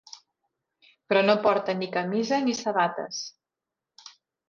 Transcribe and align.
Però 1.11 1.23
no 1.27 1.35
porta 1.45 1.77
ni 1.83 1.91
camisa 1.99 2.43
ni 2.49 2.59
sabates. 2.65 3.25